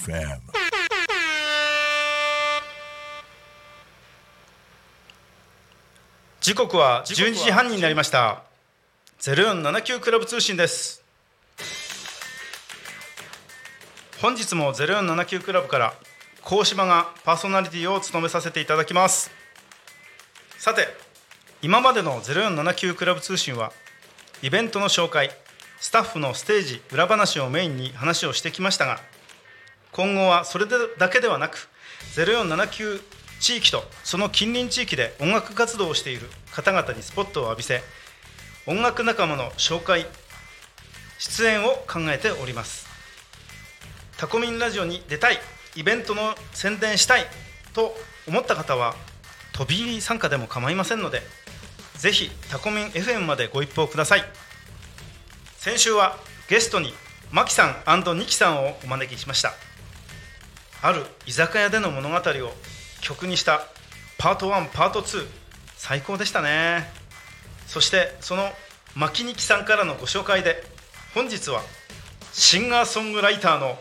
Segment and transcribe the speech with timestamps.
[0.00, 0.40] FM.
[6.40, 8.42] 時刻は12時半になりました。
[9.20, 11.04] 0479クラブ通信です。
[14.22, 15.94] 本日も0479クラブから
[16.42, 19.30] 高島がパーソナリティを務めさせていただきます。
[20.56, 20.88] さて
[21.60, 23.70] 今までの0479クラブ通信は
[24.42, 25.30] イベントの紹介
[25.78, 28.98] スタッフのステージ裏話をメインに話をしてきましたが
[29.92, 30.66] 今後はそれ
[30.98, 31.68] だけではなく
[32.14, 33.00] 0479
[33.40, 37.82] 地域とその近隣地域で音楽活動をしている方々にスポットを浴びせ
[38.66, 40.06] 音楽仲間の紹介
[41.18, 42.86] 出演を考えております。
[44.16, 45.38] タコミンラジオに出たい
[45.76, 47.24] イベントの宣伝したい
[47.72, 47.96] と
[48.28, 48.94] 思った方は
[49.52, 51.22] 飛び入り参加でも構いませんので
[51.96, 54.24] ぜひタコミン FM までご一報ください。
[55.56, 56.16] 先週は
[56.48, 56.92] ゲストに
[57.30, 57.74] マキさん
[58.18, 59.69] ニキさんをお招きしました。
[60.82, 62.20] ある居酒屋での物語を
[63.02, 63.66] 曲にした
[64.18, 65.26] パート1パート2
[65.76, 66.90] 最高でしたね。
[67.66, 68.50] そしてその
[68.94, 70.62] 牧ニキさんからのご紹介で
[71.14, 71.62] 本日は
[72.32, 73.76] シンガーソングライターの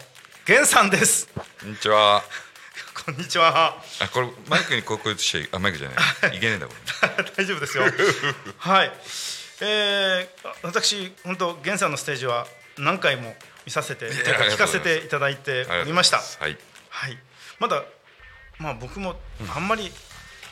[0.48, 1.30] 源さんです。
[1.62, 2.22] こんにちは。
[3.06, 3.82] こんにちは。
[4.02, 5.96] あこれマイクにこうしちゃあマイクじゃな
[6.34, 6.38] い。
[6.38, 6.40] い。
[6.40, 6.74] けねえんだこ
[7.18, 7.84] れ 大丈夫ですよ。
[8.58, 8.92] はい。
[9.62, 12.46] えー、私本当源さんのステージは
[12.78, 16.18] 何回も見させて聞かせていただいておりました。
[16.18, 16.58] はい、
[17.00, 17.18] はい、
[17.60, 17.84] まだ
[18.60, 19.16] まあ、僕も
[19.56, 19.90] あんまり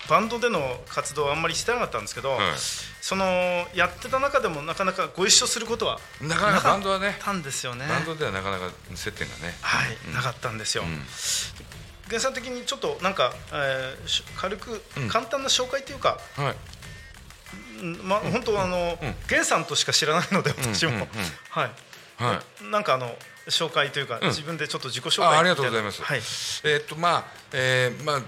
[0.10, 2.40] バンドでの活動はあんまりしてなかったんですけど、はい、
[3.02, 3.26] その
[3.76, 7.86] やってた中でもなかなかご一緒することはなかなかバンドはねたんですよね。
[7.90, 11.02] バンドではなかなか接点がねはい、うん、なかったんですよ、うん、
[12.08, 16.56] 原産的にちょっとなんか、えー、軽く簡単な紹介というか、うん、はい
[18.04, 18.98] まあ、本当あの、
[19.30, 21.08] 源さんとしか知らないので私も、
[21.52, 21.72] はい、
[22.16, 23.16] はい、なんかあの
[23.48, 26.02] 紹介というか、うん、自分でちょっと自己紹介ありがとうございます。
[26.02, 28.22] はい、えー、っとまあ、えー、まあ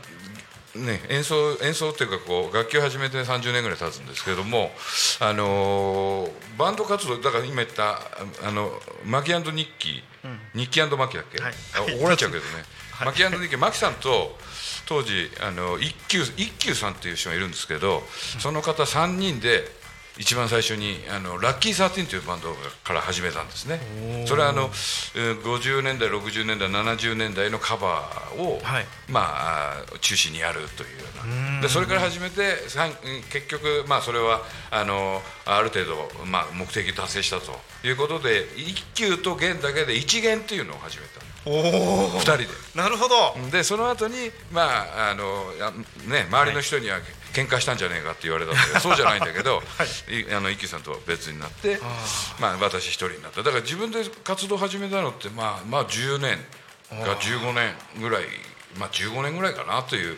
[0.75, 4.71] ね、演奏演奏っていうかこう楽器を始めて30年ぐらい経つんですけれども、
[5.19, 7.99] あのー、バンド活動だから今言った
[8.47, 8.71] あの
[9.03, 11.53] マキニッキー、うん、ニッキーマキだっけ、はい、
[11.97, 12.51] 怒られちゃうけどね、
[12.91, 14.37] はい、マキニッキーマキさんと
[14.85, 18.01] 当時あの一休一休さんっていう人がいるんですけど、
[18.39, 19.63] その方3人で
[20.19, 22.53] 一番最初にあのラッキーサーティンというバンド
[22.83, 23.79] から始めたんですね。
[24.27, 31.61] それはあの50年代60年代70年代のカバーを、はい、まあ中心にやるというような。
[31.61, 32.57] でそれから始めて
[33.31, 34.41] 結局まあそれは
[34.71, 37.57] あのある程度、まあ、目的達成したと
[37.87, 41.21] いうことで一級と弦だけで一弦というのを始めた。
[41.45, 42.47] 2人で。
[42.75, 43.49] なるほど。
[43.51, 45.45] でその後にまああの
[46.09, 47.03] ね周りの人には、はい
[47.33, 51.79] 喧嘩したんじゃねえかって言われたんだけど そうじゃないんだけど、はい、あの一休さんとは別になって
[52.39, 53.43] まあ、私一人になった。
[53.43, 56.37] だから自分で活動始めたのってまあまあ10年
[56.89, 58.25] か15年ぐらい
[58.77, 60.17] まあ15年ぐらいかなという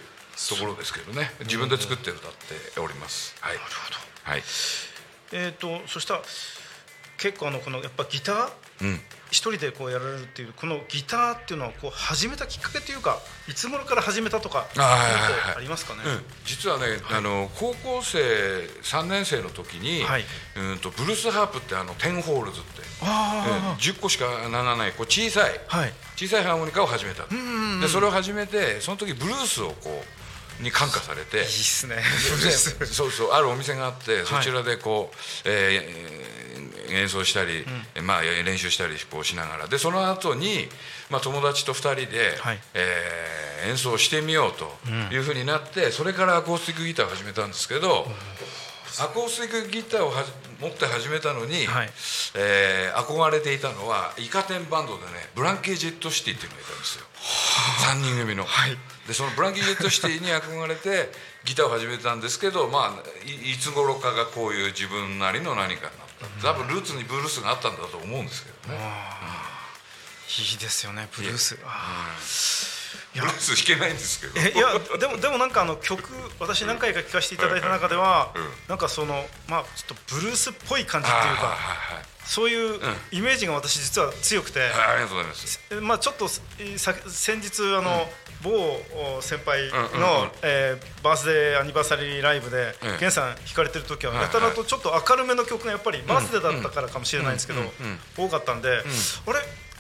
[0.50, 1.34] ところですけどね。
[1.42, 3.36] 自分で作って歌っております。
[3.42, 3.98] はい、なるほど、
[4.32, 4.44] はい、
[5.34, 6.22] えーと、そしたら
[7.18, 8.52] 結構あのこのやっぱギター、うん
[9.32, 13.18] 一人でこうやられるっていうこのギターっていうのはこう始めたきっかけというか
[13.50, 18.20] いつ頃から始めたとかありますかね、うん、実はね、はい、あの高校生
[18.84, 20.24] 3年生の時に、はい、
[20.58, 30.04] うんとブルースハープってあのテンホールズってあ、うん、10個しかならないこう小さい、はい、小さいハーモニカを始めたでそれを始めてその時ブルースをこ
[30.60, 31.38] うに感化されて。
[31.38, 31.96] いいっすね。
[32.86, 36.51] そうそうあるお店があってそちらでこう、えー
[36.94, 37.66] 演奏したり、
[37.98, 39.68] うん、まあ、練習したりこうしながら。
[39.68, 40.68] でその後に、
[41.10, 48.08] まあ、友達と2人で、はい、えー、演奏してみようというふうになって、それからアコースティックギターを始めたんですけど、
[49.00, 50.26] アコースティックギターをは
[50.60, 51.90] 持って始めたのに、はい、
[52.36, 57.06] えー、憧れていたのはイカ天バンドでねブランケー・ジェット・シティっていうのがいたんですよ。
[57.96, 58.44] 3人組の。
[58.44, 58.78] はい、
[59.08, 61.10] でそのブランケー・ジェット・シティに憧れて
[61.46, 62.94] ギターを始めたんですけど、まあ、
[63.26, 66.11] いつ頃かがこういう自分なりの何かにな
[66.42, 68.80] 多分ルーツにブルースがあったんだと思うんですけどね、
[70.40, 71.58] いいですよねブルース、
[73.14, 74.40] ブルース弾けないんですけど。
[74.40, 76.10] いやでもでもなんかあの曲
[76.40, 78.34] 私何回か聴かせていただいた中では、
[78.68, 81.58] なんかそのまあちょっとブルースっぽい感じっていうか、
[82.26, 82.80] そういう
[83.12, 85.60] イメージが私実は強くて、ありがとうございます。
[85.82, 88.10] まあちょっと先日あの、
[88.44, 89.70] 某先輩
[90.00, 97.62] の、えー、バースデーアニバーサリーライブで、うん、源さん弾かれてる時はやたらとちょっと明るめの曲がやっぱりバースデーだったからかもしれないんですけど、
[98.18, 98.84] 多かったんで、あれ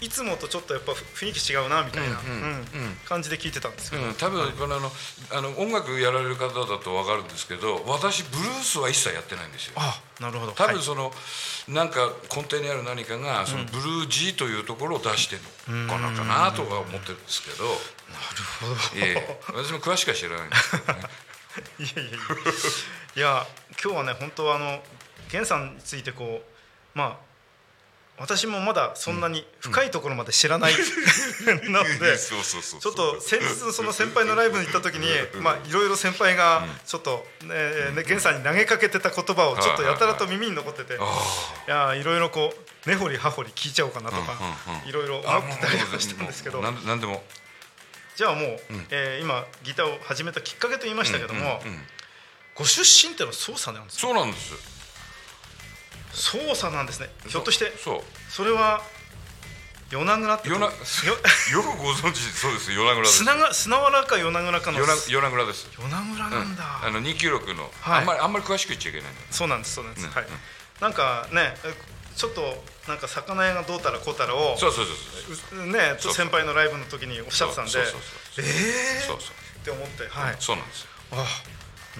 [0.01, 2.65] いつもとちょっとやっぱ雰囲気違うなみたいな、うん
[3.07, 4.91] 感じで聞いてたんですけど、うん、多分このあの
[5.31, 9.73] あの音楽やられる方だと分かるんですけど私ブルースは一切やってないんですよ。
[9.75, 10.53] あなるほど。
[10.53, 11.11] 多分その、
[11.67, 15.41] なんか根底にある何かがそのブルージーというところを出してる
[15.75, 17.77] のかなかなとは思ってるんですけど、なる
[18.59, 18.99] ほど。
[18.99, 19.39] いえいえ。
[19.47, 21.03] 私も詳しくは知らないんですけどね。
[21.79, 22.19] いやいやいや
[23.15, 23.47] いや
[23.83, 24.81] 今日はね本当はあの
[25.27, 27.30] 源さんについてこうまあ
[28.21, 30.73] 私もまだそんなに深いところまで知らない、
[31.69, 35.07] なので そうそうそうちょっと先日その先輩のライブに行った時に
[35.41, 40.97] まあいろいろ先輩がちょっとねね源さんに投げかけてた言葉をちょっとやたらと耳に残っててい
[41.67, 44.37] やいろいろこう根掘り葉掘り聞いちゃおうかなとか
[44.85, 47.23] いろいろ思ってたりはしたんですけどなんなんでも
[48.15, 48.59] じゃあもう
[48.91, 51.61] えー今ギターを始めたきっかけと言いましたけども
[52.55, 54.80] ご出身ってのは捜査なんですかそうなんです
[56.13, 57.09] 捜査なんですね。
[57.27, 58.01] ひょっとしてそう。
[58.29, 58.81] それは
[59.91, 60.71] 与那倉って与那よ
[61.51, 62.71] よくご存知そうです。
[62.71, 63.17] 与那倉です。
[63.19, 64.79] 砂が砂原か与那倉かの？
[64.79, 65.67] 与那与那倉です。
[65.77, 67.99] 与那倉なんだ、あの296の、はい。
[67.99, 70.13] あんまりあんまり詳しく言っちゃいけないそうなんですそうなんです、うん。
[70.13, 70.27] はい。
[70.79, 71.73] なんかねえ
[72.15, 75.67] ちょっとなんか魚屋がどうたらこうたらをそうそうそうう。
[75.67, 77.71] ねちょっと先輩のライブの時におっしゃってたんで。
[77.71, 77.91] そうそう
[78.35, 79.31] そうええー、そうそう
[79.61, 80.35] って思ってはい。
[80.39, 80.87] そうなんですよ。
[81.11, 81.25] あ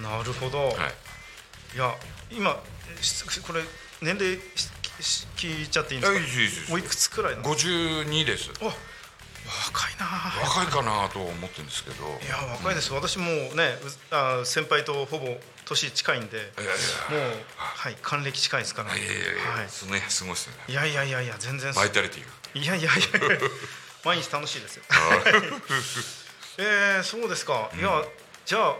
[0.00, 0.94] なるほど、はい
[1.74, 1.94] い、や
[2.30, 2.62] 今
[3.00, 3.62] しこれ
[4.00, 4.38] 年齢
[5.36, 6.06] 聞いちゃっていいんで
[6.48, 6.74] すか？
[6.74, 8.50] おいくつくらいなの？52です。
[8.60, 10.06] あ若いな
[10.46, 12.04] 若いかなと思ってるんですけど。
[12.24, 13.78] いや若いです、私もね
[14.10, 18.90] うあ先輩とほぼ年近いんでいやいもうはい還暦近いですから。
[18.90, 19.68] やいやいやいやはい。
[19.68, 20.36] すごいですよね。
[20.68, 22.60] いやいやいやいや全然バイタリティが。
[22.60, 23.08] いやいやいや
[24.04, 24.84] 毎日楽しいですよ。
[26.58, 28.04] えー、そうですか、いや
[28.44, 28.76] じゃあ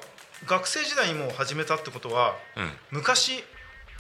[0.47, 2.71] 学生時代にもう始めたってことはうん。
[2.91, 3.45] 昔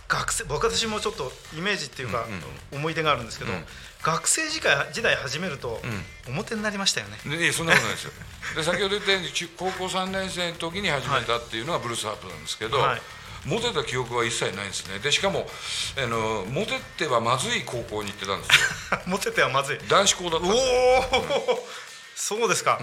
[0.09, 2.27] 学生僕私もちょっとイメージっていうか、
[2.71, 3.65] 思い出があるんですけど、うん。
[4.03, 5.81] 学生時代時代始めると、
[6.27, 7.17] う表になりましたよね。
[7.25, 8.13] でいやそんなことないですよ。
[8.57, 13.03] で先ほど言ったように中高校3年生の時に始めたっていうのがブルースハープなんですけど、はい。
[13.45, 14.99] モテた記憶は一切ないんですね。
[14.99, 15.49] でしかも
[15.97, 19.01] あのモテてはまずい高校に行ってたんですよ。
[19.07, 19.79] モテてはまずい。
[19.89, 20.59] 男子校だったおんで
[22.17, 22.81] すお、 そうですか、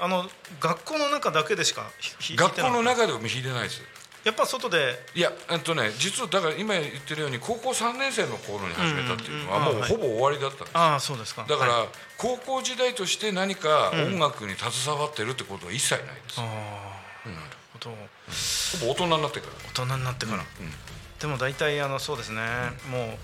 [0.00, 0.24] あの
[0.60, 3.82] 学校の中だけでしかひ学校の弾いてなかっ中でも弾いてないです。
[3.82, 4.94] たやっぱ外で。
[5.14, 10.70] いやえっとね実はだから今言ってるように高校3年生の頃に始めたっていうのはもうほぼ終わりだったんです。
[10.74, 11.46] ああそうですか。
[11.48, 11.88] だから、はい。
[12.16, 17.40] 高校時代として何か音楽に携わってるってことは一切ないです、ああ、なる
[17.72, 17.90] ほど。
[17.90, 19.52] ほぼ大人になってから。
[19.82, 20.44] 大人になってから、
[21.20, 22.40] でも大体あのそうですね、
[22.90, 23.18] もう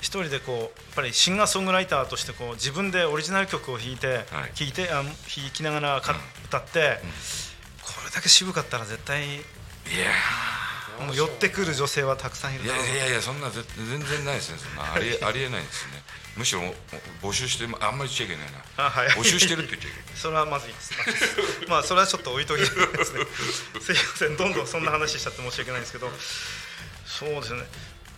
[0.00, 4.24] 一人でこうやっぱりシンガーソングライターとしてこう自分でオリジナル曲を弾いて、はい。
[4.58, 5.14] 弾いてあ弾
[5.52, 6.14] きながらか、
[6.46, 6.98] 歌って、
[7.82, 9.38] これだけ渋かったら絶対い
[9.98, 14.92] やもう寄ってくる女性はたくさんいるいやいやいやそんなぜ全然ないですねそんな。
[14.92, 16.02] ありえありえないですね。
[16.36, 16.62] むしろ
[17.22, 18.86] 募集してあんまり言っちゃいけないな。
[18.86, 19.08] あはい。
[19.10, 20.04] 募集してるって言っちゃいけない。
[20.14, 20.92] それはまずいです。
[21.68, 22.72] まあそれはちょっと置いときです
[23.12, 23.26] ね。
[23.80, 26.12] すいません、どんどんそんな話しちゃって申し訳ないんですけど、
[27.06, 27.64] そうですね。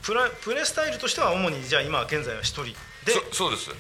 [0.02, 3.70] プラプレースタイルとしては主にじゃあ今現在は一人でそそうです。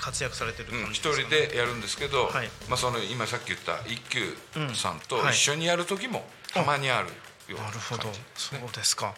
[0.00, 2.48] 活躍されてるうん一人でやるんですけど、はい。
[2.68, 4.36] まあ、その今さっき言った一休
[4.74, 7.08] さんと一緒にやる時もたまにある
[7.48, 8.02] ようななるほど。
[8.36, 9.14] そうですか。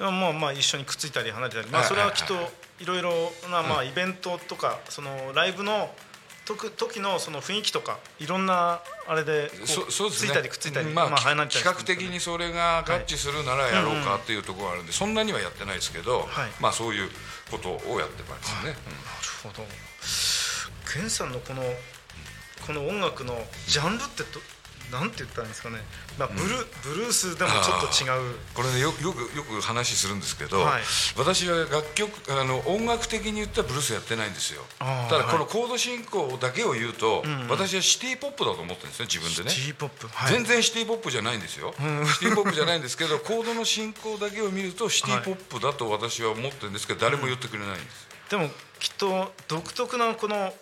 [0.00, 2.34] いやまあまあ一緒にくっついたり離れたり、まあはいそれはきっと
[2.80, 3.10] いろいろ
[3.50, 5.90] なまあイベントとかそのライブの
[6.50, 10.28] 時時のその雰囲気とかいろんなあれでこそそうですね。
[10.28, 16.28] ついたりくっついたりまあ、離れたり比較的にそれが合致するならやろうかっていうところがあるんで、そんなにはやってないですけど、はい。
[16.60, 17.10] まあそういう
[17.50, 18.76] ことをやってますね、なる
[19.42, 19.64] ほど。
[20.92, 21.62] ケンさんのこの
[22.66, 23.34] この音楽の
[23.66, 24.40] ジャンルってど
[24.90, 25.78] なんて言ったんですかね。
[26.18, 26.48] まあブル、
[26.82, 28.34] ブルースでもちょっと違う。
[28.54, 30.82] これねよよくよく話するんですけど、はい。
[31.16, 34.62] 私は楽曲あの音楽的に言ったらブルースやってないんですよ。
[34.78, 35.32] ただはい。
[35.32, 39.54] このコード進行だけを言うと、私はシティ・ポップだと思ってるんですね自分でね。
[39.54, 40.08] T ポップ。
[40.08, 40.32] はい。
[40.32, 50.52] 全然シティ・ポップじゃないんですよ、シティ・ポップじゃないんですけどコードの進行だけを見るとシティ・ポップだと私は思ってるんですけど誰も言ってくれないんです、でもきっと独特なこの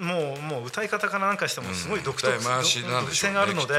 [0.00, 3.74] もうもう歌い方からなんかしてもすごい独特、なん独自性があるので、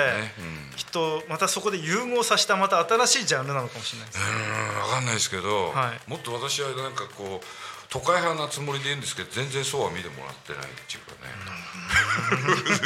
[0.76, 1.22] きっとね。
[1.22, 4.20] きっとまたそこで融合させたまた新しいジャンルなのかもしれないです。
[4.20, 6.10] うん分かんないですけど、はい。
[6.10, 7.46] もっと私はなんかこう
[7.90, 11.34] 都会派なつもりで言うんですけど全然そうは見てもらってないっていうかね。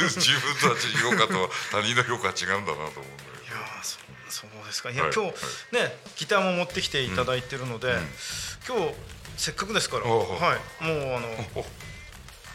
[0.00, 3.56] 自分たちの評価と他人の評価は違うんだなと思うんだけど。
[3.56, 3.98] いやーそ
[4.30, 4.90] そうですか。
[4.90, 5.32] いや、はい今日
[5.72, 7.98] ねギターも持ってきていただいてるので、
[8.66, 8.94] 今日
[9.36, 11.66] せっかくですから、はい、もうあのお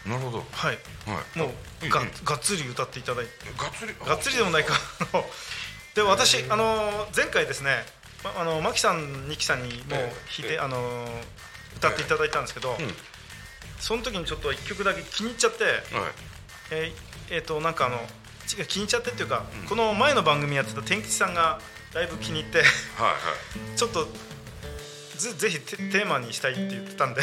[0.05, 0.45] なるほど。
[0.51, 0.77] はい。
[1.07, 1.39] はい。
[1.39, 3.31] もうがいいいいがっつり歌っていただいて。
[3.57, 3.95] がっつり？
[4.05, 4.73] がっつりでもないか。
[5.95, 7.85] で私あの前回ですね
[8.23, 10.07] まあのマキさんニキさんにもう弾
[10.39, 10.59] いて、ええ。
[10.59, 11.07] あの
[11.77, 12.77] 歌っていただいたんですけど、
[13.79, 15.83] その時にちょっと1曲だけ気に入っちゃって、はい。
[16.71, 16.93] えー
[17.29, 21.59] えーとなんかあの違う気に入っちゃってっていうか、この前の番組やってた天吉さんが
[21.93, 22.67] だいぶ気に入ってはい。
[23.77, 24.07] ちょっと
[25.15, 27.21] ぜぜひテテーマにしたいって言ってたんで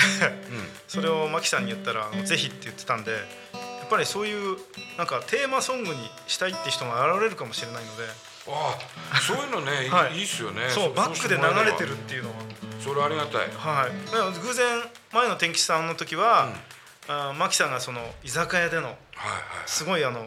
[0.89, 3.19] それをマキさんに言ったらぜひって言ってたんでや
[3.87, 4.57] っぱりそういう
[4.97, 5.97] なんかテーマソングに
[6.27, 8.05] したいって人が現れるかもしれないので、
[8.49, 8.79] あ
[9.13, 10.69] あそういうのね、はいい、いいっすよね。
[10.71, 12.37] そうバックで流れてるっていうのは。
[12.81, 13.49] それありがたい。
[13.53, 14.83] はい、偶然
[15.13, 16.49] 前の天吉さんの時は、
[17.09, 18.99] あマキさんがその居酒屋でのはいはい
[19.67, 20.27] すごいあのふ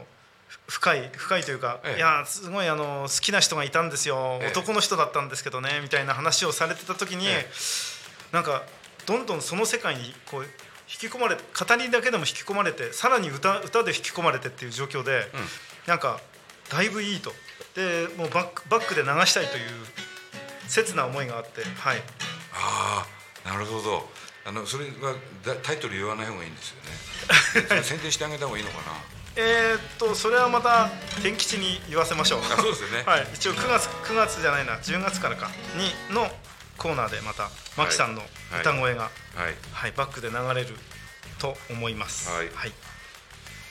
[0.68, 1.98] 深い深いというか、ええ。
[1.98, 4.48] いやすごいあの好きな人がいたんですよ、ええ。
[4.50, 7.46] 男の人だったんですけどねみたいな話をされてた時に、え
[8.32, 8.64] なんか
[9.06, 10.48] どんどんその世界にこう引
[10.98, 15.28] き込まれて語りだけでも引き込まれてさらに歌歌で引き込まれてっていう状況で、
[15.88, 16.20] なんか
[16.70, 17.32] だいぶいいと。
[17.76, 19.70] でもうバックバックで流したいという
[20.68, 21.98] 切な思いがあってはい。
[22.54, 23.06] あ
[23.46, 24.10] あなるほど。
[24.48, 27.82] あのそれはだタイトル言わない方がいいんですよね。
[27.84, 30.90] 宣伝してあげた方がいいのかなえーっとそれはまた
[31.22, 32.40] 天吉に言わせましょう。
[32.40, 33.04] あそうですよね。
[33.08, 34.76] はい、一応9月9月じゃないな。
[34.76, 36.32] 10月からかにの
[36.78, 38.24] コーナーでまたマキさんの
[38.60, 39.10] 歌声が、は
[39.50, 39.56] い。
[39.74, 40.76] はいバックで流れる
[41.40, 42.30] と思います。
[42.30, 42.50] はい。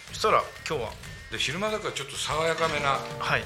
[0.08, 0.92] そしたら今日は？
[1.32, 2.98] で昼間だからちょっと爽やかめな。
[3.18, 3.44] はい。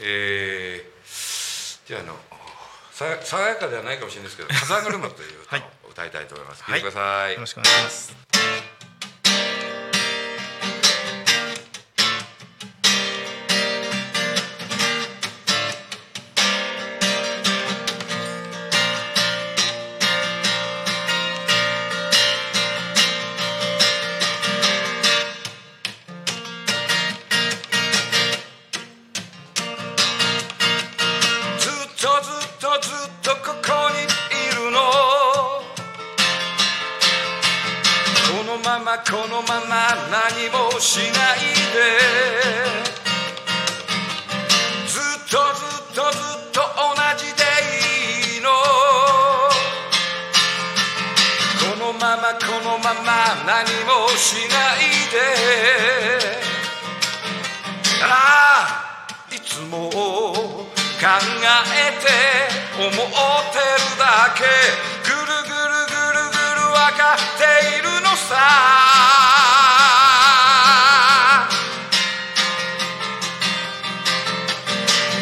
[0.00, 2.27] えー、じゃああの
[2.98, 6.64] さ爽やかではないかもしれないですけど「風車」という歌はいを歌いたいと思います。
[6.64, 7.34] はいください。
[7.34, 8.67] よろしくお願いします。
[67.38, 67.42] て
[67.78, 68.36] いるのさ。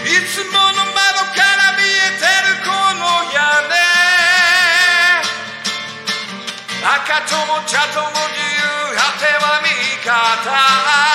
[0.05, 1.01] いつもの窓
[1.35, 3.37] から見えてるこの屋
[3.69, 3.75] 根。
[6.83, 8.65] 赤とも茶とも自由
[8.97, 9.67] 果ては味
[10.05, 11.06] 方。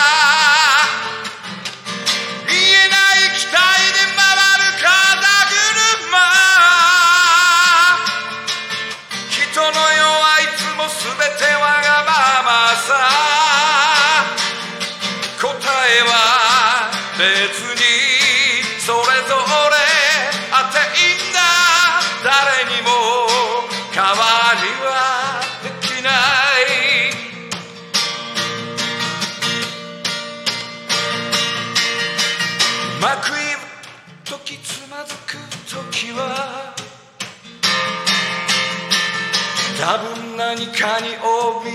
[39.97, 41.19] 分何かに怯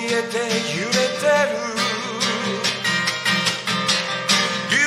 [0.07, 1.59] えて揺れてる
[4.71, 4.87] 理由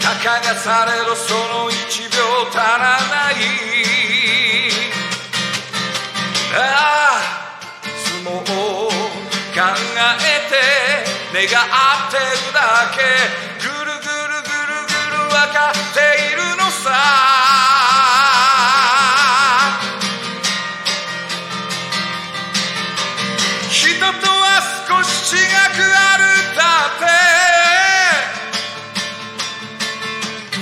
[0.00, 2.18] たかがされどその一秒
[2.50, 3.34] 足らない
[6.54, 7.22] ああ
[8.04, 10.52] 相撲を考えて
[11.32, 12.58] 願ってるだ
[12.92, 12.98] け
[13.62, 15.98] ぐるぐるぐるぐる分かって
[16.28, 16.90] いるのさ。
[23.70, 26.22] 人とは少し違くある
[26.56, 27.04] だって。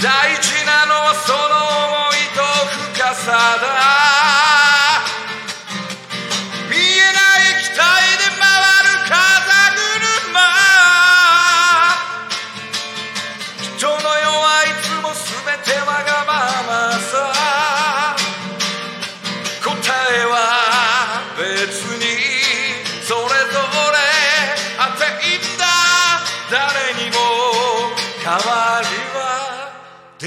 [0.02, 1.38] 大事なのはその
[1.86, 2.40] 思いと
[2.94, 4.09] 深さだ。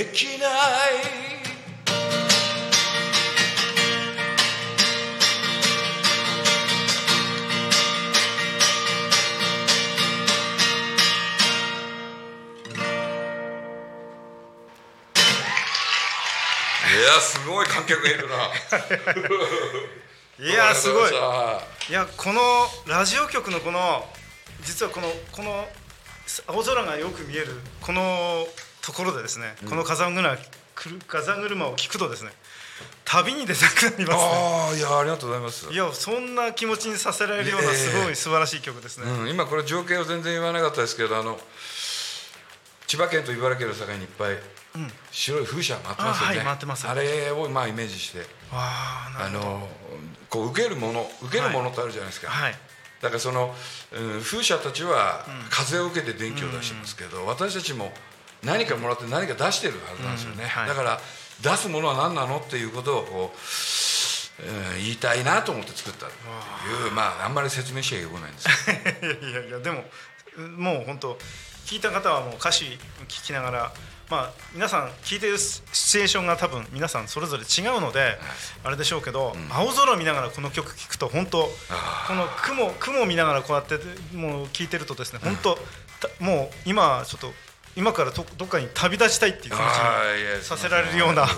[0.03, 0.39] できない。
[16.91, 18.35] いやすごい観客がいるな。
[20.45, 21.11] いやすごい。
[21.11, 22.41] いやこの
[22.87, 24.05] ラジオ局のこの
[24.63, 25.69] 実はこのこの
[26.47, 28.45] 青空がよく見えるこの
[28.83, 30.37] ところでですね、この風車
[30.75, 32.31] くる風車を聞くとですね
[33.05, 34.17] 旅に出たくなりますね。
[34.17, 35.71] ああいやありがとうございます。
[35.71, 37.75] いやそんな気持ちにさせられるようなええ。
[37.75, 41.39] すごい素晴らしい曲ですね、うん、今これ情景を全然言わなかったですけどあの
[42.87, 44.37] 千葉県と茨城県の境にいっぱい
[45.11, 48.25] 白い風車回ってますよね、あれをまあイメージしてわ
[48.55, 49.69] あの
[50.29, 52.55] こう受けるもの受けるものってあるじゃないですか、はい
[53.01, 53.53] だからその、
[53.91, 57.91] うん風車たちは風を受けて電気を出してますけど、私たちも
[58.43, 60.67] 何かもらって何か出してるはずなんですよね、うんはい。
[60.67, 60.99] だから
[61.41, 63.33] 出すものは何なのっていうことをこう、うん
[64.83, 68.47] 言いたいなと思って作ったというまああんまり説明しちゃよくないんです。
[68.65, 69.83] けどいやいやでも
[70.57, 71.17] もう本当
[71.65, 72.65] 聞いた方はもう歌詞
[73.07, 73.73] 聞きながら
[74.09, 78.17] まあ皆さん聞いてるシチュエーションが多分皆さんそれぞれ違うので
[78.63, 83.75] あれでしょうけど、青空見ながらこの曲聴くと本当あこの雲雲を見ながらこうやって
[84.15, 87.31] もう聞いてるとですね本当たもう今ちょっと
[87.75, 89.61] 今からどどっかに旅立ちたいっていう気持ち
[90.39, 91.27] にさせられるような。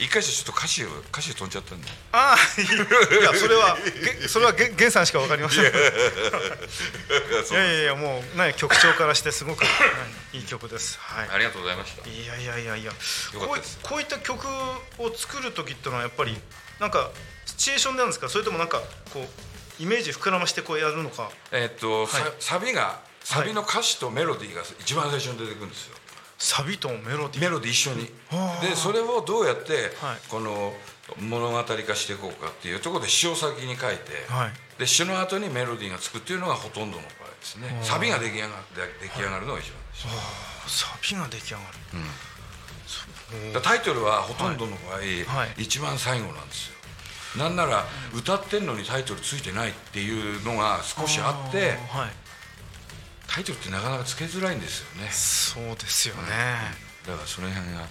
[0.00, 1.88] 一回じゃちょっと歌詞を歌詞飛んじゃったんで。
[2.12, 3.22] ああいい。
[3.22, 3.76] やそれは
[4.20, 5.62] げそれはげ源さんしかわかりません。
[5.62, 5.70] いや
[7.50, 9.70] いやいやもうね曲調からしてすごく、は
[10.32, 10.98] いいい曲です。
[11.00, 11.28] はい。
[11.34, 12.08] ありがとうございました。
[12.08, 12.92] いやいやいやいや。
[13.34, 13.78] こういったです。
[13.82, 14.46] こういった曲
[14.98, 16.40] を作る時ってのはやっぱり
[16.78, 17.10] なんか
[17.46, 18.28] シチュエーションなんですか？
[18.28, 19.20] それともなんかこ
[19.80, 21.30] うイメージ膨らましてこうやるのか？
[21.50, 22.32] えーっと、さはい。
[22.38, 25.96] サビがサビの歌詞とメロディーが一番最初に出てくるんですよ。
[26.38, 27.40] サビとメロディー。
[27.42, 28.06] メロディー一緒に。
[28.62, 30.18] でそれをどうやってはい。
[30.30, 30.72] この
[31.20, 34.52] 物語化していこうかっていうところで詩を先に書いて、はい。
[34.80, 37.78] で詩の後にメロディーがつくっていうのがほとんどの場合ですね。
[37.82, 38.48] サビが出来上が
[39.02, 39.98] 出来上がるのが一番で
[40.66, 45.62] す、サビが出来上がる、だからタイトルはほとんどの場合、はい。
[45.62, 46.78] 一番最後なんですよ。
[47.36, 52.27] なんなら歌ってんのにタイトルついてないっていうのが少しあってはい
[53.38, 55.08] タイトルってなかなかつけづらいんですよね。
[55.12, 56.22] そうですよね、
[57.06, 57.86] だからその辺が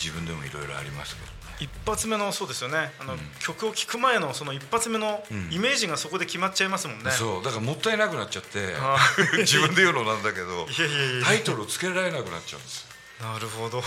[0.00, 1.32] 自分でもいろいろありますけどね。
[1.60, 2.90] 一発目のそうですよね。
[2.98, 7.44] あの、曲を聴く前のその一発目のイメージがそこで決まっちゃいますもんね、そう。
[7.44, 8.96] だからもったいなくなっちゃってあ
[9.36, 10.66] 自分で言うのなんだけど
[11.22, 12.86] タイトルをつけられなくなっちゃうんです
[13.20, 13.26] よ。
[13.30, 13.84] なるほど。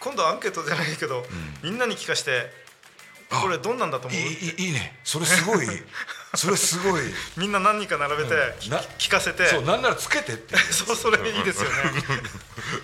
[0.00, 1.24] 今度アンケートじゃないけど、
[1.62, 2.52] みんなに聞かして
[3.30, 4.20] これどんなんだと思う？
[4.20, 4.98] いいいいね。
[5.04, 5.66] それすごい
[6.36, 7.02] それすごい。
[7.36, 8.70] みんな何人か並べて、うん。
[8.70, 9.46] な聞かせて。
[9.48, 10.56] そうなんならつけてって。
[10.72, 12.02] そうそれいいですよね。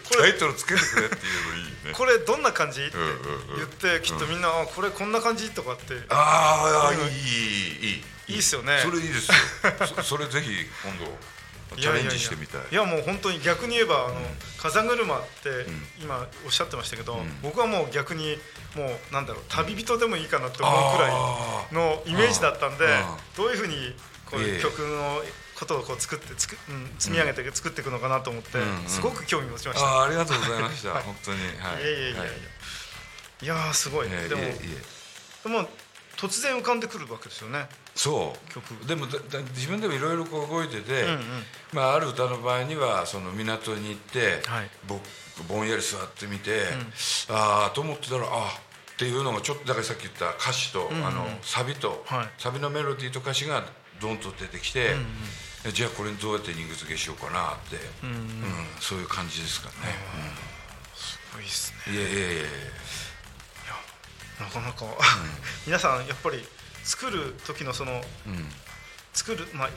[0.09, 1.93] これタイトルつけてくれっていうのいいね。
[1.93, 2.85] これどんな感じ？
[2.85, 2.97] って
[3.57, 5.51] 言ってきっとみんな、あこれこんな感じ？
[5.51, 5.95] とかって。
[6.11, 7.93] ああいいいいい
[8.29, 8.35] い。
[8.35, 8.81] いいっすよね。
[8.83, 9.35] それいいですよ。
[9.97, 11.19] そそれぜひ今度
[11.77, 12.61] チャレンジしてみたい。
[12.71, 14.15] いやもう本当に逆に言えばあの、
[14.59, 15.67] 風車って
[16.01, 18.39] 今おっしゃってましたけど、僕はもう逆に
[18.77, 21.13] もうなんだろう旅人でもいいかなって思うくらい
[21.73, 22.87] のイメージだったんで
[23.37, 23.95] どういうふうに
[24.27, 24.59] こういええ。
[24.59, 25.23] う曲の
[25.59, 29.87] ことをこう作ってつく、うん、積み上げて作っていくのかなと思って、すごく興味持ちました。
[29.87, 31.03] ああありがとうございました、 はい。
[31.03, 31.39] 本当に。
[31.41, 31.83] はい。
[31.83, 32.31] いやいやいやいや、はい。
[33.43, 34.43] い、やーすごい、でも
[35.43, 35.69] でも
[36.17, 38.87] 突然浮かんでくるわけですよねそう曲。
[38.87, 41.21] でも自分でもいろいろ動いてて、うんうん。
[41.73, 44.71] まあ、ある歌の場合にはその港に行って、はい。
[44.87, 45.01] ぼ
[45.49, 46.63] ぼんやり座ってみて、
[47.29, 48.57] ああと思ってたらあ
[48.95, 51.07] っていうのがちょっとだからさっき言った歌詞と、んうん。
[51.07, 52.29] あのサビと、はい。
[52.39, 53.65] サビのメロディーと歌詞が
[54.01, 54.95] ドンと出てきて、
[55.75, 58.29] じゃあこれにどうやって肉付けしようかなって、うん
[58.79, 59.75] そういう感じですかね、
[60.95, 61.79] すごいですね。
[61.89, 62.29] うんいやいやいや。
[62.29, 62.47] いや
[64.39, 64.85] なかなか、
[65.67, 66.47] 皆さんやっぱり
[66.85, 68.03] 作る時のそのうん。
[69.13, 69.69] 作るまあ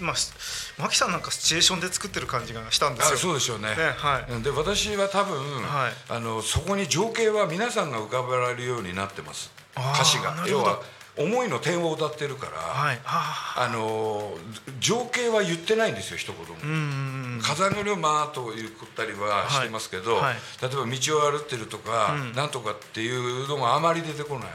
[0.00, 0.32] まあし
[0.78, 3.68] マキさんなんかシチュエーションで作ってる感じがしたんですあよそうでしょうね。
[3.68, 4.32] ねはい。
[4.32, 4.42] うん。
[4.42, 5.92] で私は多分、はい。
[6.10, 9.50] あのそこに情景は皆さんが浮かべられるようになってます。
[9.74, 10.34] 歌詞が。
[10.46, 10.82] 要は
[11.16, 13.00] 思いの点を歌ってるから、はい。
[13.04, 13.68] ああ。
[13.68, 14.36] の
[14.80, 20.22] 情景は言ってないんですよ一言も、ーうんうん風車と言ったりはしてますけど、はい。
[20.24, 20.34] はい。
[20.62, 22.32] 例えば道を歩ってるとか、うん。
[22.32, 24.48] なんとかっていうのがあまり出てこない、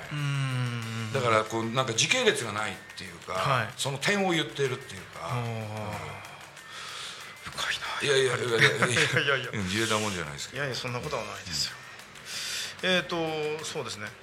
[1.13, 5.33] だからこうなんか時系列がないっていうか、はい、その点を言ってるっていうか、
[8.01, 8.57] うん、いやいやいやいやいや。
[8.57, 11.73] いや言えたもんじゃないですかいやいやそんなことはないですよ、
[12.83, 13.15] うん、えっ、ー、と
[13.65, 14.13] そうですね、はい、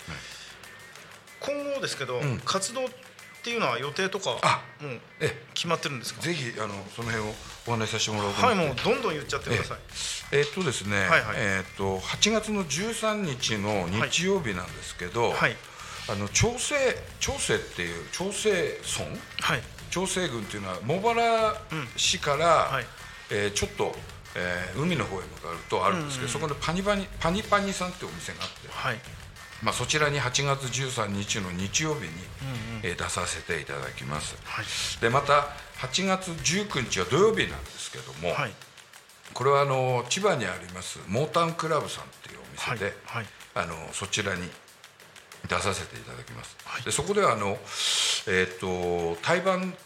[1.41, 2.89] 今後ですけど、うん、活動っ
[3.43, 4.41] ていうのは予定とかもう
[5.55, 6.21] 決まってるんですか？
[6.21, 7.35] ぜひあのその辺を
[7.69, 9.79] お話しさせてもらおうはいもうどんどん言っちゃってください。
[10.33, 15.57] えー、っとですね、はいはい、えー、っと8月の13日の日曜日なんですけど、はい、はい。
[16.09, 16.75] あの長生
[17.21, 19.11] 長生っていう長生村？
[19.41, 19.63] はい。
[19.91, 21.55] 長生郡っていうのは茂原
[21.97, 22.85] 市から、はい。
[23.31, 23.95] えーちょっと
[24.37, 28.99] えー海の方へ向かうとあるんですけど、そこでパニパニパニパニさんってお店があって、はい。
[29.63, 32.09] まあ、そちらに8月13日の日曜日に、
[32.83, 35.01] えー出させていただきます、はい。
[35.01, 38.53] でまた8月19日は土曜日なんですけども、はい。
[39.33, 43.23] これはあの千葉にありますモータンクラブさんっていうお店で、はい。
[43.23, 43.27] はい。
[43.55, 44.43] あのそちらに
[45.49, 46.83] 出させていただきます、はい。
[46.83, 47.59] でそこではあの、
[48.27, 49.77] えー、と対バンって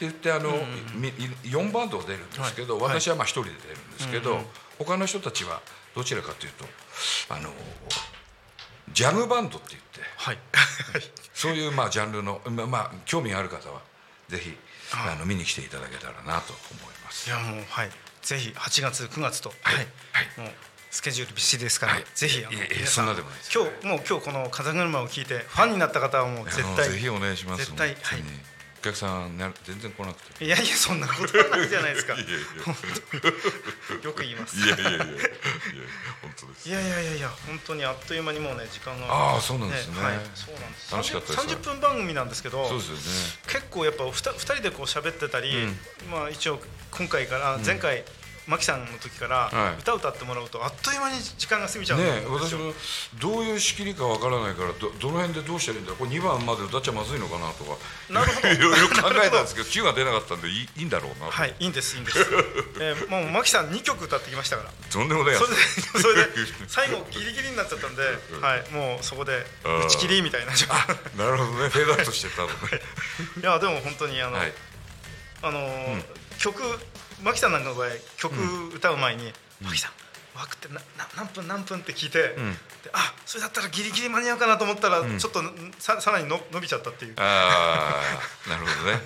[0.00, 0.50] 言ってあの、
[0.94, 1.10] み
[1.44, 3.00] 4バンド出るんですけど、はい。
[3.00, 4.40] 私はまあ1人で出るんですけど、
[4.78, 5.60] 他の人たちは
[5.94, 6.64] どちらかというと
[7.30, 7.50] あの
[8.92, 10.38] ジャムバンドって言ってはい。
[11.34, 13.82] そういうまあジャンルの、まあまあ、興味がある方は
[14.28, 14.56] ぜひ
[14.92, 15.12] あ。
[15.12, 17.28] あの見に来ていただけたらなと思います。
[17.28, 17.32] い。
[17.32, 17.90] やもうはい。
[18.22, 19.52] ぜひ8月9月と。
[19.62, 19.86] はい、はい。
[20.40, 20.52] もう
[20.96, 22.04] スケジュールびっしりですから、はい。
[22.14, 22.56] ぜひあの
[22.86, 27.66] そんなでもない今日もう今日この風車を聞いてファンになった方はもう絶対ぜひお願いします。
[27.66, 28.22] 絶対本当に。
[28.80, 30.44] お客さんね全然来なくて。
[30.44, 32.14] いやいやそんなことはないじゃないですか。
[32.16, 32.36] いやいや
[34.02, 34.56] よく言います。
[34.56, 34.96] いやいやいや。
[34.96, 35.04] いや
[36.22, 36.68] 本当です。
[36.70, 40.02] いやいやいやいや本当にあっという間にもうね時間がああそうなんですね。
[40.02, 40.92] はい、そうなんです。
[40.92, 41.46] 楽しかったです。
[41.46, 43.02] 30分番組なんですけどそうですよね。
[43.48, 45.68] 結構やっぱ 2, 二人でこう喋ってたり、
[46.10, 48.04] まあ一応今回から前回、
[48.46, 49.80] マキさんの時からはい。
[49.80, 52.72] 歌歌ってもらうとあっという間に時間が過ぎちゃうんねですよ私も
[53.20, 55.98] どういう仕切りかわからないからどどの辺でどうしたらいいんだろう。
[55.98, 57.76] これ2番まで歌っちゃまずいのかなとか。
[58.10, 58.48] なるほど。
[58.48, 62.18] いろいろ考えたんですけど Q が出なかったんでいいいいんだろうなと、はいいいんですいいんです、
[62.80, 64.70] えー、もうマキさん2曲歌ってきましたから。
[64.90, 65.44] とんでもないやつ。
[65.44, 66.28] それでそれで
[66.68, 68.02] 最後ギリギリになっちゃったんで、
[68.40, 70.52] はい、もうそこで打ち切りみたいな。
[70.52, 71.68] なるほどね。
[71.68, 72.54] フェードアウトしてたのね。
[73.42, 74.52] いやでも本当にあの、はい。
[75.42, 76.62] あのー曲
[77.22, 78.34] マキさんなんかの場合曲
[78.74, 79.92] 歌う前に「マキさん
[80.38, 80.80] 枠ってなな
[81.16, 82.36] 何分何分?」って聞いて、で
[82.92, 85.42] あそれだったらギリギリ間に合うかなと思ったら、ちょっと
[85.78, 87.14] ささらにの伸びちゃったっていう。
[87.16, 88.02] あ
[88.46, 89.00] あなるほどね、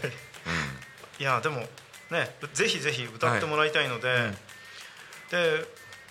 [1.18, 1.22] い。
[1.22, 1.68] やでも
[2.10, 4.32] ねぜひぜひ歌ってもらいたいので、
[5.30, 5.64] で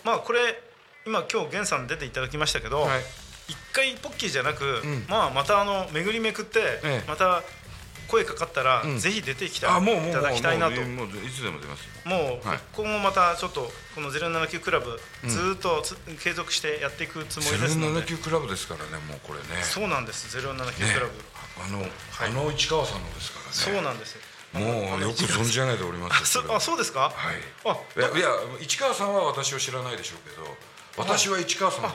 [0.04, 0.62] まあこれ
[1.06, 3.04] 今今日源さん出ていただきましたけど、はい。
[3.50, 5.06] 一回ポッキーじゃなく、ん。
[5.10, 7.04] まあまたあの巡りめくって、ええ。
[7.08, 7.44] また
[8.10, 8.98] 声かかったら、ん。
[8.98, 10.82] ぜひ出てきたいただきたいなと。
[10.82, 12.60] もうもうもういつでも出ますもう、はい。
[12.76, 18.02] 今後またちょっとこの079クラブ、ずーっとつ継続してやっていくつもりですので。
[18.02, 19.64] 079クラブですからねもうこれね。
[19.64, 21.12] そうなんです079ねクラブ、
[21.64, 21.86] あの、
[22.42, 23.52] あの市川さんのですからね。
[23.52, 24.18] そうなんです
[24.54, 27.14] もうよく存じ上げておりますよあそうですか、はい。
[27.66, 30.48] あいやいや市川さんは私を知らないでしょうけど
[30.98, 31.90] 私は市川さんを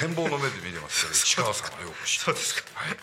[0.00, 1.08] 羨 望の目で見てますか。
[1.08, 2.70] ら市川さんはよく知ってそうですか。
[2.74, 2.96] はい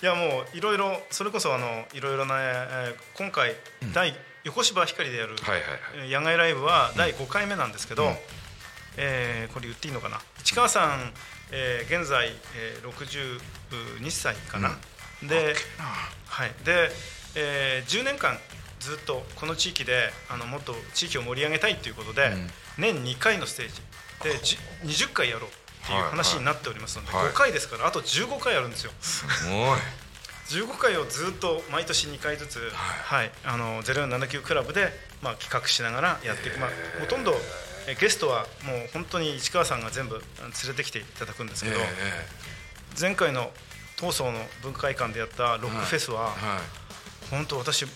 [0.00, 3.52] いやもういろいろそれこそあのいろいろな、えー今回、
[3.92, 5.34] 第横芝光でやる、
[6.08, 8.12] 野外ライブは第5回目なんですけど、
[8.96, 10.20] えーこれ言っていいのかな？
[10.44, 11.12] 市川さん、
[11.50, 14.78] えー現在、えー62歳かな、
[15.26, 15.54] で,、
[16.28, 16.50] はい。
[16.64, 16.90] で
[17.34, 18.38] えー10年間
[18.78, 22.30] ずっとこの地域であのもっと地域を盛り上げたいということで、
[22.78, 23.82] 年2回のステージ。
[24.22, 25.50] でじ20回やろう
[25.84, 27.24] っていう話になっておりますので、はい。
[27.24, 28.92] はい5回ですからあと15回あるんですよ。
[29.00, 29.78] すごい。
[30.48, 33.30] 15回をずっと毎年2回ずつ、はい。
[33.44, 37.38] あの0479クラブで、まあ、企画しながらやっていく、まあ、ほとんど
[37.86, 42.26] えゲストはもう本当に市川さんが全部連れてきていただくんですけど、え
[43.00, 43.50] 前回の
[43.96, 46.60] 東総の文化会館でやったロックフェスは、えはい。
[47.30, 47.90] 本当私は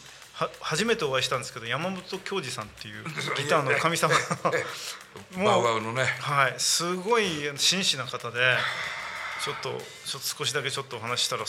[0.60, 3.04] 初めてお会いしたんですけど山本恭二さんっていう
[3.36, 4.14] ギターの神様。
[4.14, 4.50] が
[5.36, 6.04] バウアウのね。
[6.20, 8.56] はい、すごい真摯な方で
[9.44, 11.44] ちょっとちょっと少しだけちょっとお話ししたら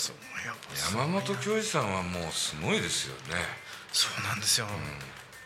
[0.91, 3.46] 山本恭二さんはもうすごいですよね。
[3.91, 4.67] そうなんですよ、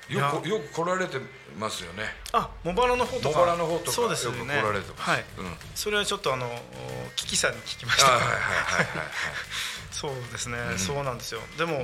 [0.08, 1.20] よくよく来られて
[1.58, 2.04] ますよね。
[2.32, 3.40] あ茂原の方とか。
[3.40, 4.38] 茂原の方とかそうですよね。
[4.40, 5.10] よく来られてます。
[5.10, 5.58] はい、うん。
[5.76, 8.08] それはちょっとあのおキキさんに聞きました。
[8.08, 9.08] あはいはいはいはいはい。
[9.92, 11.42] そうですね、そうなんですよ。
[11.58, 11.80] でも、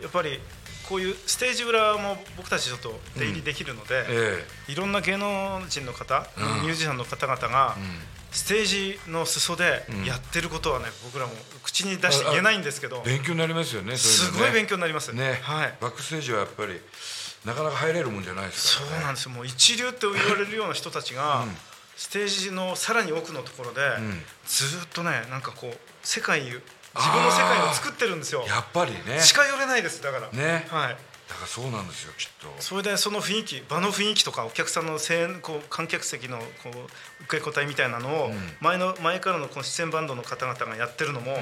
[0.00, 0.40] やっぱり
[0.88, 6.62] こういうステージ裏も僕たちちょっと出入りできるので、えいろんな芸能人の方、うん。
[6.62, 7.76] ミュージシャンの方々が、
[8.30, 11.32] ステージの裾でやってることはね、僕らも
[11.64, 15.40] 口に出して言えないんですけどえ勉強になりますよねすごい勉強になりますね。
[15.42, 15.74] はい。
[15.80, 16.80] バックステージはやっぱり
[17.44, 19.24] なかなか入れるもんじゃないですそうなんです。
[19.24, 21.44] よもう一流って言われるような人たちが、
[21.96, 24.22] ステージのさらに奥のところで、ん。
[24.46, 26.42] ずーっとねなんかこう世界
[26.96, 28.44] 自分の世界を作ってるんですよ。
[28.46, 29.20] やっぱりね。
[29.22, 30.30] 近寄れないですだから。
[30.32, 30.66] ね。
[30.68, 30.96] はい。
[31.28, 32.62] だからそうなんですよきっと。
[32.62, 38.30] それでその雰囲気場の雰囲気とかお客さんの声援こう観客席のこう受け答えみたいなのを
[38.60, 41.36] 前の前からのこの出演バンドの方々がやってるのも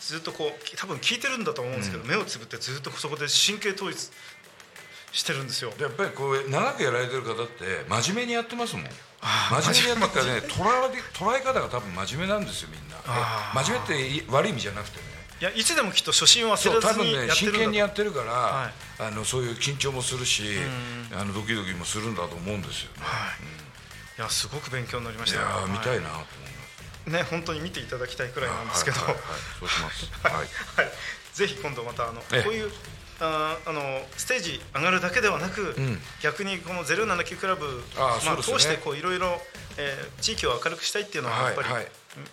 [0.00, 4.10] ずっとこう多分聞いてるんだと思うんですけど目をつぶってずっとそこで神経統一
[5.12, 5.72] してるんですよ。
[5.76, 8.84] でやっぱりこう長くやられてる方って真面目にやってますもん。
[8.84, 12.89] 真面目にやってるからね捉え捉え方が多分真面目なんですよみんな
[13.54, 15.04] 真面目ってい悪い意味じゃなくてね。
[15.40, 20.42] いやいつでもきっと初心忘れずにやってるんだね真剣にやってるから、はあのそういう緊張もするし、
[21.12, 23.02] あのドキドキもするんだと思うんですよね。
[24.18, 24.20] い。
[24.20, 26.26] やすごく勉強になりましいやたよー見たいなと思いま
[27.06, 27.10] す。
[27.10, 29.24] ね本当に見ていただきたいくらいなんですけど、はいはいはい、
[29.60, 30.10] そうします。
[30.22, 30.34] はい。
[30.34, 30.46] はい、
[31.32, 32.42] ぜひ今度またあのええ。
[32.42, 32.70] こういう
[33.20, 33.80] あーあの
[34.16, 35.98] ステージ上がるだけではなく、ん。
[36.22, 39.40] 逆にこの079クラブあーまあ、通してこういろいろ
[39.78, 41.76] えー地域を明るくしたいっていうのはやっぱり、はい。
[41.76, 41.86] はい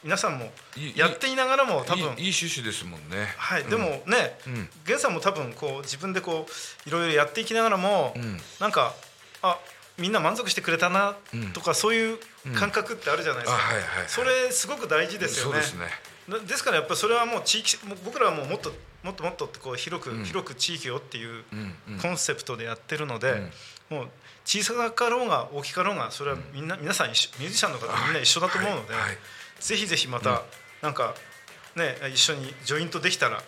[0.04, 0.50] 皆さんも
[0.95, 3.28] やっていながらも多分いい趣旨ですもんね。
[3.38, 4.67] はい、でもね、ん。
[4.86, 8.39] 源さんも多分こう自分でこういろいろやっていきながらも、ん。
[8.60, 8.95] なんか
[9.43, 9.60] あ
[10.00, 11.54] みんな満足してくれたなうん。
[11.54, 12.17] とか、そういう
[12.56, 14.06] 感覚ってあるじゃないですか、あはいはいはい。
[14.08, 15.52] それすごく大事ですよね。
[15.52, 15.86] そうですね。
[16.28, 18.73] なですからやっぱりそれはもう地域僕らはもうもっと
[19.08, 21.46] もっともっとこう広く、広く地域をっていう
[22.02, 23.52] コンセプトでやってるので、ん。
[23.89, 24.08] もう
[24.43, 28.93] 小さかろうが大きかろうがそれはみんな、皆さんミュージシャンの方みんな一緒だと思うので、
[29.62, 30.43] ぜひぜひまた、
[30.82, 31.15] なんか
[31.76, 33.41] ね一緒にジョイントできたら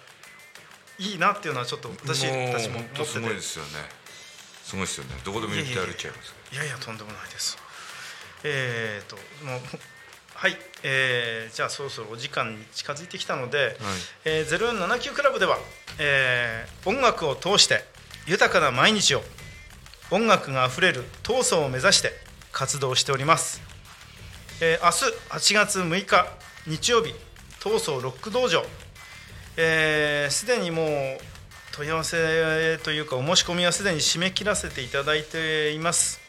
[0.97, 2.21] いいなっていうのはちょっと私
[2.53, 3.05] たちも思ってて。
[3.05, 3.71] すごいですよね。
[4.63, 5.11] すごいですよね。
[5.25, 6.33] どこでも行って歩いちゃいます。
[6.53, 7.57] いやいやとんでもないです。
[8.45, 9.59] えー、ともう
[10.39, 13.75] はい、えーじゃあそろそろお時間に近づいてきたので、
[14.23, 15.57] えー、0479クラブでは、
[15.99, 17.83] えー音楽を通して
[18.25, 19.21] 豊かな毎日を
[20.11, 22.13] 音楽があふれる闘争を目指して
[22.53, 23.61] 活動しております、
[24.61, 24.91] えー明
[25.49, 26.25] 日8月6日
[26.67, 27.13] 日曜日
[27.59, 28.63] 闘争ロック道場。
[29.57, 30.87] えーすでにもう
[31.73, 36.21] 問い合わせというかお申し込みはすでに締め切らせていただいています。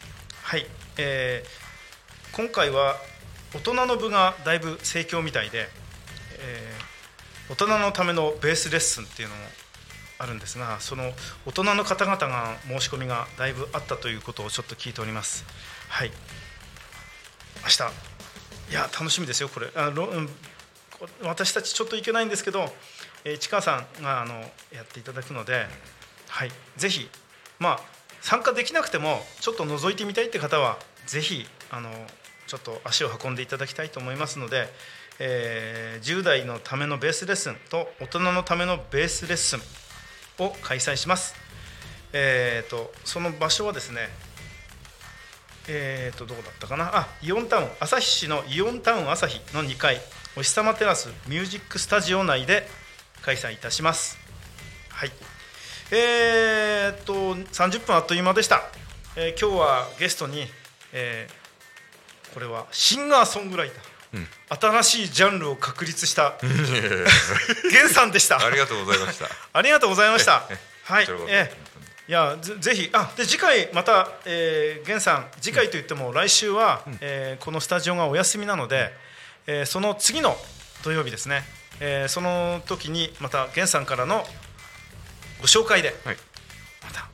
[0.43, 0.67] はい、
[0.99, 2.97] えー今回は
[3.55, 5.69] 大人の部がだいぶ盛況みたいで、
[6.39, 6.91] えー
[7.51, 9.41] 大人のためのベースレッスンっていうのも
[10.21, 11.11] あるんですがその
[11.47, 15.45] 大人の方々が申し込みがだいぶあったということをちょっと聞いております。
[15.89, 16.13] はい。
[17.65, 17.83] 明日。
[18.71, 19.69] いや楽しみですよこれ。
[19.75, 20.29] あの、うん。
[21.25, 22.73] 私たちちょっといけないんですけど、
[23.25, 24.35] えー市川さんがあの
[24.73, 25.67] やっていただくので、
[26.29, 27.11] はい、ぜひ、
[27.59, 27.81] まあ、
[28.21, 31.91] 参加できなくてもちょっと覗いてみたいって方はぜひあの
[32.51, 34.67] ちょっと足を運んでいただきたいと思いますので、
[35.21, 39.61] えー10代のためのベースレッスンと大人のためのベースレッスン
[40.45, 41.37] を開催します。
[42.13, 44.09] えー、とその場所はですね
[45.69, 46.91] えー、とどこだったかな？
[46.93, 49.99] あイオンタウン旭市のイオンタウン旭の2階
[50.37, 52.67] お日様テラスミュージックスタジオ内で
[53.23, 54.19] 開催いたします。
[54.89, 55.13] はい。
[55.93, 58.63] えー、っと30分あっという間でした、
[59.15, 60.47] えー今日はゲストに、
[60.93, 61.40] えー
[62.35, 68.45] これはシンガーソングライター、新しいジャンルを確立したゲンさんでした。
[68.45, 69.27] ありがとうございました。
[69.53, 70.45] ありがとうございました。
[70.85, 71.07] はい。
[71.29, 71.71] ええ。
[72.09, 72.91] いやぜぜひ。
[72.93, 75.27] あで次回また、えー、源さん。
[75.41, 78.93] 次回といっても来週は、えーこのスタジオがお休みなので、
[79.47, 80.37] えーその次の
[80.83, 81.45] 土曜日ですね、
[81.79, 84.25] えーその時にまた源さんからの
[85.41, 86.17] ご紹介ではい。
[86.83, 87.09] また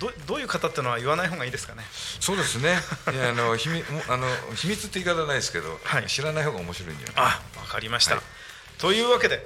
[0.00, 1.84] どどういう方っていうのは言わない方がいいですかね？
[2.18, 2.78] そうですね。
[3.12, 7.14] いやあの秘密もあの秘密って言い方ないですけど、はい知らない方が面白いんじゃない。
[7.16, 8.24] あわかりました、はい
[8.78, 9.44] というわけで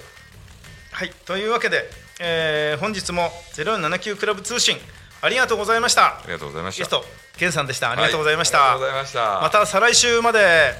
[0.93, 1.89] はいというわけで、
[2.21, 4.77] えー本日も0479クラブ通信
[5.21, 6.83] ありがとうございましたありがとうございました。
[6.83, 7.03] ゲスト
[7.35, 9.41] 源さんでしたありがとうございました、はありがとうございました。
[9.41, 10.73] また再来週まで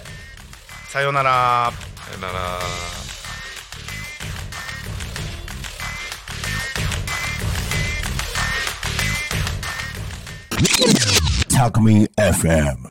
[0.88, 3.05] さようならさよなら。
[11.50, 12.78] Talk Me FM.